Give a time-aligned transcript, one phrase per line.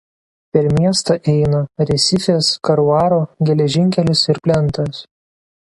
[0.55, 1.59] Per miestą eina
[1.91, 5.07] Resifės–Karuaru geležinkelis ir plentas.